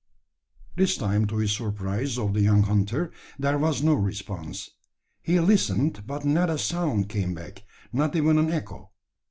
This 0.75 0.97
time, 0.97 1.27
to 1.27 1.37
the 1.39 1.47
surprise 1.47 2.17
of 2.17 2.33
the 2.33 2.41
young 2.41 2.63
hunter, 2.63 3.11
there 3.37 3.59
was 3.59 3.83
no 3.83 3.93
response. 3.93 4.71
He 5.21 5.39
listened, 5.39 6.07
but 6.07 6.25
not 6.25 6.49
a 6.49 6.57
sound 6.57 7.07
came 7.07 7.35
back 7.35 7.63
not 7.93 8.15
even 8.15 8.39
an 8.39 8.51
echo. 8.51 8.89